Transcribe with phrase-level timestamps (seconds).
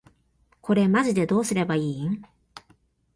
[0.61, 2.23] これマジでどうすれば良いん？